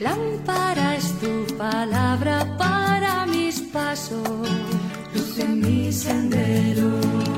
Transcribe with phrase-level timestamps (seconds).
[0.00, 4.48] Lámpara es tu palabra para mis pasos,
[5.14, 6.88] luz en mi sendero.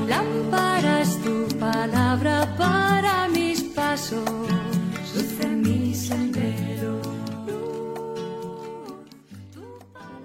[0.07, 4.23] Lámpara es tu palabra para mis pasos,
[5.13, 7.01] luz en mi sendero.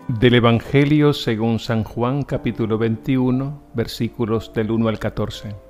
[0.06, 5.67] Del Evangelio según San Juan capítulo 21 versículos del 1 al 14.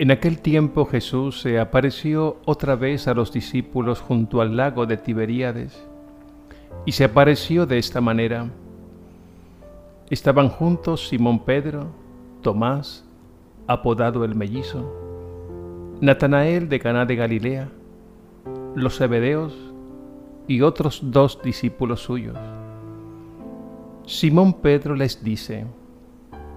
[0.00, 4.96] En aquel tiempo Jesús se apareció otra vez a los discípulos junto al lago de
[4.96, 5.86] Tiberíades
[6.86, 8.48] y se apareció de esta manera.
[10.08, 11.88] Estaban juntos Simón Pedro,
[12.40, 13.04] Tomás,
[13.66, 14.90] apodado el mellizo,
[16.00, 17.68] Natanael de Caná de Galilea,
[18.74, 19.52] los Zebedeos
[20.48, 22.38] y otros dos discípulos suyos.
[24.06, 25.66] Simón Pedro les dice,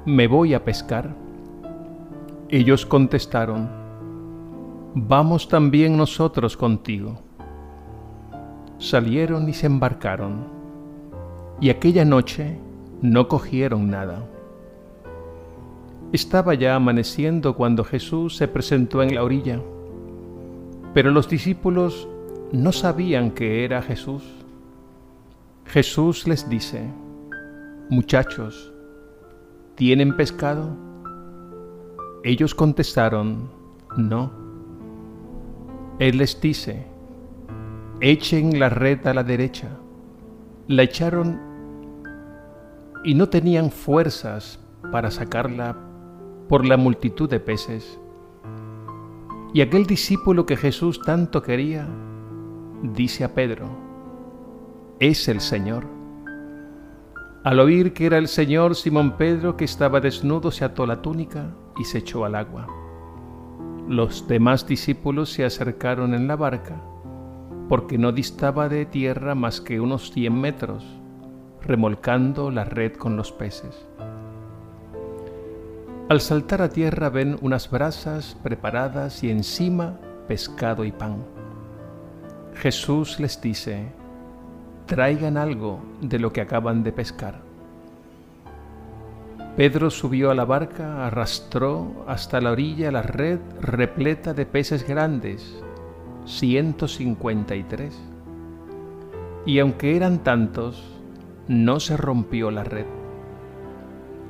[0.06, 1.23] Me voy a pescar.
[2.56, 3.68] Ellos contestaron,
[4.94, 7.20] Vamos también nosotros contigo.
[8.78, 10.46] Salieron y se embarcaron,
[11.60, 12.60] y aquella noche
[13.02, 14.30] no cogieron nada.
[16.12, 19.60] Estaba ya amaneciendo cuando Jesús se presentó en la orilla,
[20.94, 22.08] pero los discípulos
[22.52, 24.22] no sabían que era Jesús.
[25.66, 26.88] Jesús les dice,
[27.90, 28.72] Muchachos,
[29.74, 30.93] ¿tienen pescado?
[32.26, 33.50] Ellos contestaron,
[33.98, 34.32] no.
[36.00, 36.88] Él les dice,
[38.00, 39.68] echen la red a la derecha.
[40.68, 41.38] La echaron
[43.04, 44.58] y no tenían fuerzas
[44.90, 45.76] para sacarla
[46.48, 48.00] por la multitud de peces.
[49.54, 51.90] Y aquel discípulo que Jesús tanto quería,
[52.84, 53.68] dice a Pedro,
[55.00, 55.88] es el Señor.
[57.44, 61.54] Al oír que era el Señor, Simón Pedro, que estaba desnudo, se ató la túnica
[61.78, 62.68] y se echó al agua.
[63.88, 66.82] Los demás discípulos se acercaron en la barca,
[67.70, 70.86] porque no distaba de tierra más que unos cien metros,
[71.62, 73.88] remolcando la red con los peces.
[76.10, 79.98] Al saltar a tierra ven unas brasas preparadas y encima
[80.28, 81.24] pescado y pan.
[82.56, 83.92] Jesús les dice,
[84.86, 87.53] traigan algo de lo que acaban de pescar.
[89.56, 95.64] Pedro subió a la barca, arrastró hasta la orilla la red repleta de peces grandes,
[96.26, 97.96] 153.
[99.46, 101.00] Y aunque eran tantos,
[101.48, 102.88] no se rompió la red.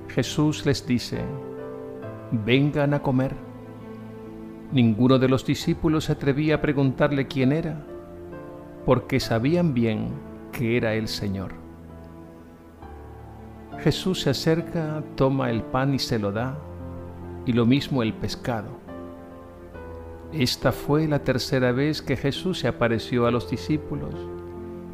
[0.09, 1.21] Jesús les dice,
[2.31, 3.33] vengan a comer.
[4.73, 7.85] Ninguno de los discípulos se atrevía a preguntarle quién era,
[8.85, 10.09] porque sabían bien
[10.51, 11.62] que era el Señor.
[13.79, 16.57] Jesús se acerca, toma el pan y se lo da,
[17.45, 18.69] y lo mismo el pescado.
[20.31, 24.15] Esta fue la tercera vez que Jesús se apareció a los discípulos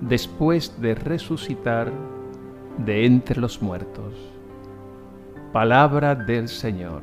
[0.02, 1.92] después de resucitar
[2.78, 4.14] de entre los muertos.
[5.54, 7.02] Palabra del Señor.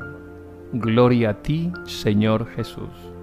[0.72, 3.15] Gloria a ti, Señor Jesús.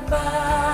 [0.00, 0.73] Bye.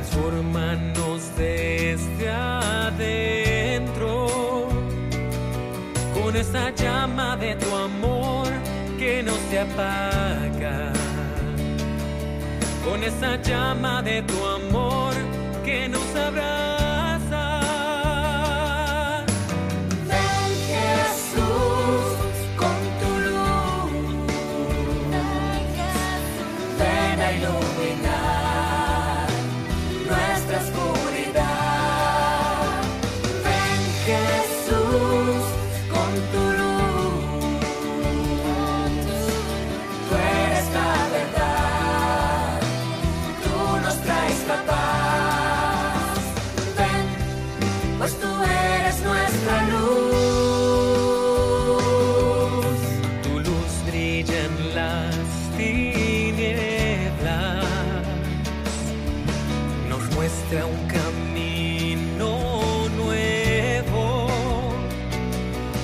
[0.00, 4.28] transformanos desde adentro
[6.14, 8.46] con esa llama de tu amor
[8.98, 10.92] que no se apaga,
[12.84, 15.14] con esa llama de tu amor
[15.64, 17.60] que nos abraza.
[20.08, 22.04] Ven Jesús
[22.56, 23.90] con tu luz,
[26.78, 28.19] ven a iluminar.
[54.20, 55.16] Luz brilla en las
[55.56, 56.54] tinieblas,
[59.88, 62.28] nos muestra un camino
[62.96, 64.28] nuevo.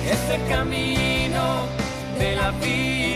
[0.09, 0.19] Es
[0.49, 1.67] camino
[2.19, 3.06] de la vida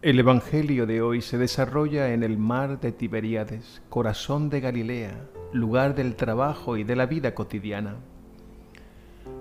[0.00, 5.96] El Evangelio de hoy se desarrolla en el mar de Tiberíades, corazón de Galilea, lugar
[5.96, 7.96] del trabajo y de la vida cotidiana.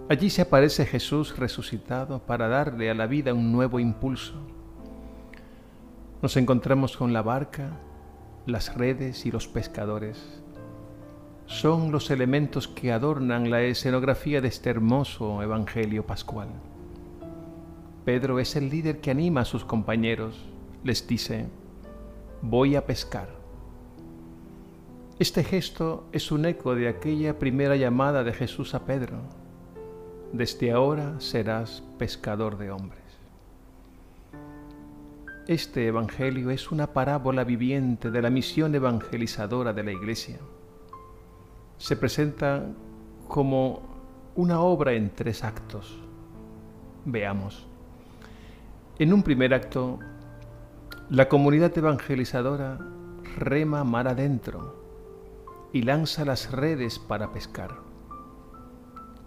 [0.09, 4.33] Allí se aparece Jesús resucitado para darle a la vida un nuevo impulso.
[6.24, 7.77] Nos encontramos con la barca,
[8.48, 10.42] las redes y los pescadores.
[11.45, 16.50] Son los elementos que adornan la escenografía de este hermoso Evangelio pascual.
[18.07, 20.42] Pedro es el líder que anima a sus compañeros.
[20.86, 21.50] Les dice,
[22.42, 23.27] voy a pescar.
[25.19, 29.18] Este gesto es un eco de aquella primera llamada de Jesús a Pedro.
[30.31, 33.04] Desde ahora serás pescador de hombres.
[35.45, 40.37] Este Evangelio es una parábola viviente de la misión evangelizadora de la Iglesia.
[41.78, 42.69] Se presenta
[43.28, 43.81] como
[44.35, 46.02] una obra en tres actos.
[47.04, 47.68] Veamos.
[48.99, 49.99] En un primer acto,
[51.11, 52.80] la comunidad evangelizadora
[53.35, 57.75] rema mar adentro y lanza las redes para pescar.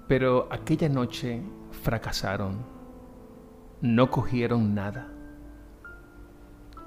[0.08, 2.56] Pero aquella noche fracasaron,
[3.80, 5.12] no cogieron nada.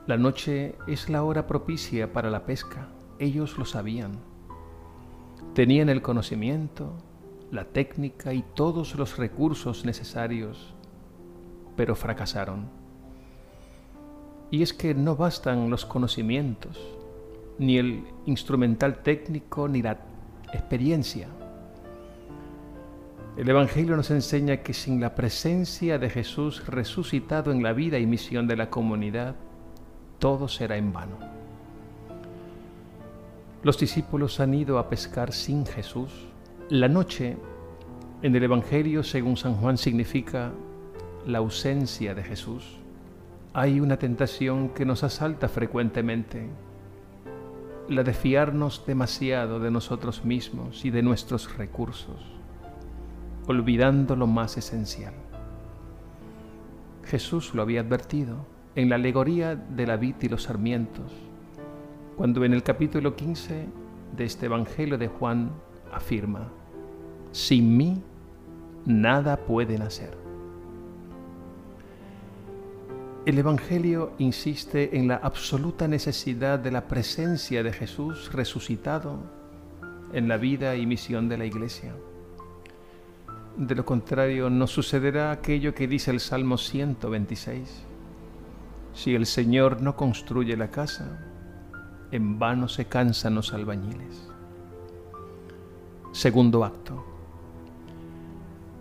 [0.05, 4.19] La noche es la hora propicia para la pesca, ellos lo sabían.
[5.53, 6.97] Tenían el conocimiento,
[7.49, 10.75] la técnica y todos los recursos necesarios
[11.75, 12.69] pero fracasaron.
[14.51, 16.79] Y es que no bastan los conocimientos,
[17.57, 19.97] ni el instrumental técnico, ni la
[20.53, 21.27] experiencia.
[23.35, 28.05] El Evangelio nos enseña que sin la presencia de Jesús resucitado en la vida y
[28.05, 29.35] misión de la comunidad,
[30.19, 31.17] todo será en vano.
[33.63, 36.11] Los discípulos han ido a pescar sin Jesús.
[36.69, 37.37] La noche
[38.21, 40.51] en el Evangelio, según San Juan, significa
[41.25, 42.77] la ausencia de Jesús.
[43.53, 46.49] Hay una tentación que nos asalta frecuentemente,
[47.87, 52.21] la de fiarnos demasiado de nosotros mismos y de nuestros recursos,
[53.47, 55.13] olvidando lo más esencial.
[57.03, 61.11] Jesús lo había advertido en la alegoría de la vid y los sarmientos,
[62.17, 63.67] cuando en el capítulo 15
[64.15, 65.51] de este Evangelio de Juan
[65.91, 66.49] afirma,
[67.31, 68.01] sin mí
[68.85, 70.22] nada pueden hacer.
[73.25, 79.17] El Evangelio insiste en la absoluta necesidad de la presencia de Jesús resucitado
[80.11, 81.95] en la vida y misión de la Iglesia.
[83.55, 87.85] De lo contrario, nos sucederá aquello que dice el Salmo 126.
[88.93, 91.25] Si el Señor no construye la casa,
[92.11, 94.27] en vano se cansan los albañiles.
[96.11, 97.05] Segundo acto.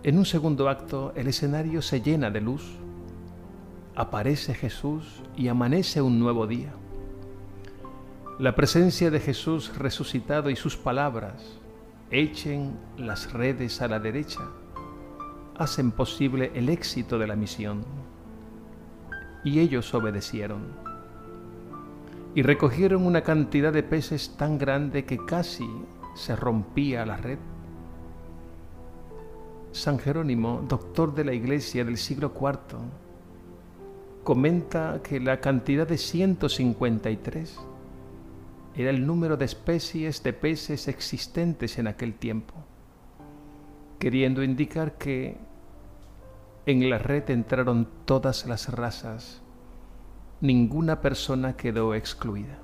[0.03, 2.82] En un segundo acto el escenario se llena de luz.
[3.95, 6.73] Aparece Jesús y amanece un nuevo día.
[8.39, 11.59] La presencia de Jesús resucitado y sus palabras,
[12.09, 14.41] echen las redes a la derecha,
[15.55, 17.85] hacen posible el éxito de la misión.
[19.43, 20.63] Y ellos obedecieron.
[22.33, 25.69] Y recogieron una cantidad de peces tan grande que casi
[26.15, 27.37] se rompía la red.
[29.71, 32.79] San Jerónimo, doctor de la Iglesia del siglo IV,
[34.23, 37.59] comenta que la cantidad de 153
[38.75, 42.53] era el número de especies de peces existentes en aquel tiempo,
[43.99, 45.37] queriendo indicar que
[46.65, 49.41] en la red entraron todas las razas,
[50.39, 52.59] ninguna persona quedó excluida.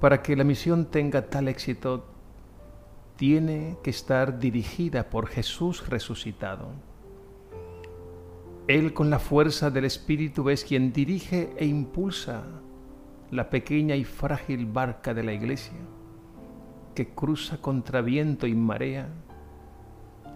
[0.00, 2.04] Para que la misión tenga tal éxito,
[3.16, 6.68] tiene que estar dirigida por Jesús resucitado.
[8.66, 12.44] Él con la fuerza del Espíritu es quien dirige e impulsa
[13.30, 15.76] la pequeña y frágil barca de la iglesia
[16.94, 19.08] que cruza contra viento y marea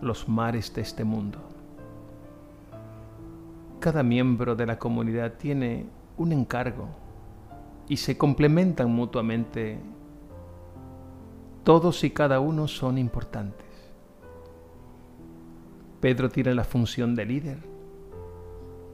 [0.02, 1.38] los mares de este mundo.
[3.80, 6.88] Cada miembro de la comunidad tiene un encargo
[7.88, 9.78] y se complementan mutuamente.
[11.64, 13.66] Todos y cada uno son importantes.
[16.00, 17.77] Pedro tiene la función de líder,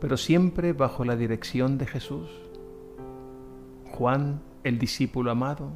[0.01, 2.29] pero siempre bajo la dirección de Jesús.
[3.93, 5.73] Juan, el discípulo amado,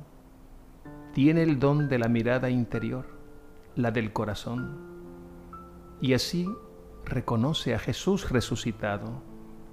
[1.13, 3.07] tiene el don de la mirada interior,
[3.75, 4.79] la del corazón,
[6.01, 6.49] y así
[7.05, 9.23] reconoce a Jesús resucitado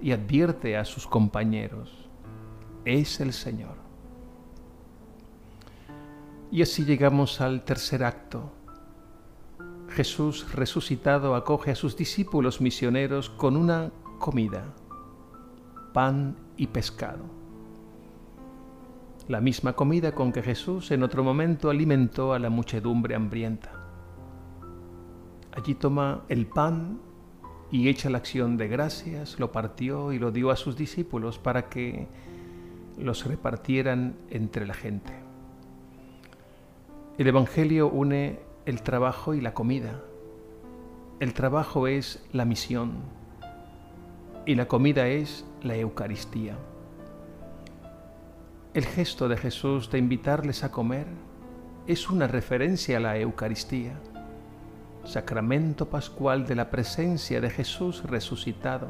[0.00, 2.08] y advierte a sus compañeros,
[2.84, 3.76] es el Señor.
[6.50, 8.52] Y así llegamos al tercer acto.
[9.88, 14.74] Jesús resucitado acoge a sus discípulos misioneros con una comida,
[15.92, 17.46] pan y pescado
[19.28, 23.72] la misma comida con que Jesús en otro momento alimentó a la muchedumbre hambrienta.
[25.52, 27.00] Allí toma el pan
[27.72, 31.68] y echa la acción de gracias, lo partió y lo dio a sus discípulos para
[31.68, 32.06] que
[32.98, 35.12] los repartieran entre la gente.
[37.18, 40.02] El Evangelio une el trabajo y la comida.
[41.18, 43.15] El trabajo es la misión
[44.46, 46.56] y la comida es la Eucaristía.
[48.72, 51.06] El gesto de Jesús de invitarles a comer
[51.88, 53.98] es una referencia a la Eucaristía,
[55.04, 58.86] sacramento pascual de la presencia de Jesús resucitado,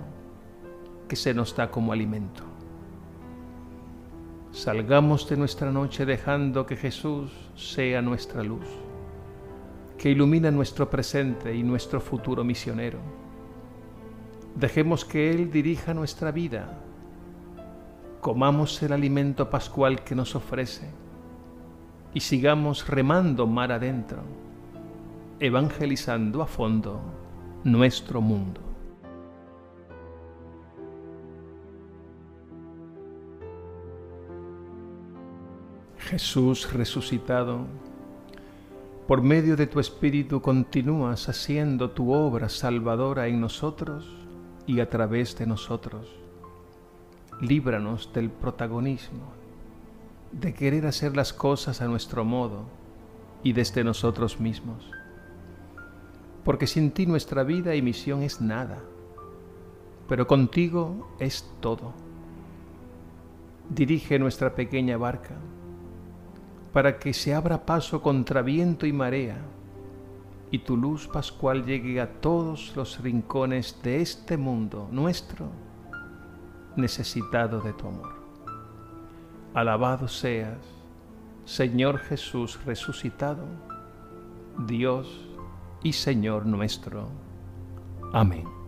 [1.08, 2.42] que se nos da como alimento.
[4.52, 8.66] Salgamos de nuestra noche dejando que Jesús sea nuestra luz,
[9.96, 13.25] que ilumina nuestro presente y nuestro futuro misionero.
[14.56, 16.82] Dejemos que Él dirija nuestra vida
[18.26, 20.90] comamos el alimento pascual que nos ofrece
[22.12, 24.18] y sigamos remando mar adentro,
[25.38, 27.00] evangelizando a fondo
[27.62, 28.60] nuestro mundo.
[35.98, 37.60] Jesús resucitado,
[39.06, 44.25] por medio de tu Espíritu continúas haciendo tu obra salvadora en nosotros
[44.66, 46.08] y a través de nosotros
[47.40, 49.32] líbranos del protagonismo,
[50.32, 52.64] de querer hacer las cosas a nuestro modo
[53.42, 54.90] y desde nosotros mismos.
[56.44, 58.82] Porque sin ti nuestra vida y misión es nada,
[60.08, 61.92] pero contigo es todo.
[63.68, 65.34] Dirige nuestra pequeña barca
[66.72, 69.38] para que se abra paso contra viento y marea
[70.50, 75.48] y tu luz pascual llegue a todos los rincones de este mundo nuestro
[76.76, 78.14] necesitado de tu amor.
[79.54, 80.58] Alabado seas,
[81.44, 83.46] Señor Jesús resucitado,
[84.66, 85.26] Dios
[85.82, 87.08] y Señor nuestro.
[88.12, 88.65] Amén.